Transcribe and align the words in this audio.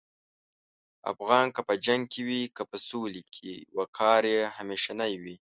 افغان 1.11 1.45
که 1.55 1.61
په 1.67 1.73
جنګ 1.85 2.03
کې 2.13 2.21
وي 2.27 2.41
که 2.55 2.63
په 2.69 2.77
سولې 2.89 3.23
کې، 3.35 3.53
وقار 3.77 4.21
یې 4.33 4.39
همیشنی 4.57 5.13
وي. 5.23 5.35